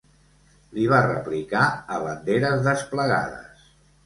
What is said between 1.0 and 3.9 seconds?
replicar a banderes desplegades.